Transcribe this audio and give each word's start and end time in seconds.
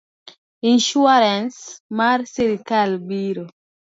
Insuarans 0.69 1.57
mar 1.99 2.19
sirkal 2.33 2.91
biro 3.07 3.45